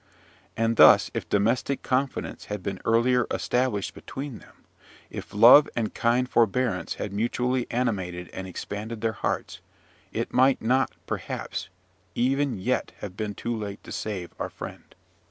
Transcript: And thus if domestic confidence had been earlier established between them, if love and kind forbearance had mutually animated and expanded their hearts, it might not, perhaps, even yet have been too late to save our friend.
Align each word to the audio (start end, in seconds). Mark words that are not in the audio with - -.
And 0.57 0.77
thus 0.77 1.11
if 1.13 1.29
domestic 1.29 1.83
confidence 1.83 2.45
had 2.45 2.63
been 2.63 2.81
earlier 2.85 3.27
established 3.29 3.93
between 3.93 4.39
them, 4.39 4.65
if 5.11 5.31
love 5.31 5.69
and 5.75 5.93
kind 5.93 6.27
forbearance 6.27 6.95
had 6.95 7.13
mutually 7.13 7.67
animated 7.69 8.27
and 8.29 8.47
expanded 8.47 9.01
their 9.01 9.11
hearts, 9.13 9.59
it 10.11 10.33
might 10.33 10.59
not, 10.59 10.91
perhaps, 11.05 11.69
even 12.15 12.57
yet 12.57 12.93
have 13.01 13.15
been 13.15 13.35
too 13.35 13.55
late 13.55 13.83
to 13.83 13.91
save 13.91 14.33
our 14.39 14.49
friend. 14.49 14.95